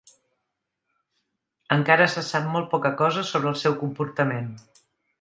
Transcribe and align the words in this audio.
Encara 1.77 2.09
se 2.15 2.25
sap 2.31 2.49
molt 2.57 2.73
poca 2.75 2.95
cosa 3.05 3.27
sobre 3.33 3.55
el 3.55 3.63
seu 3.67 3.81
comportament. 3.87 4.53